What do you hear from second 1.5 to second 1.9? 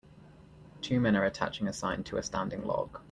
a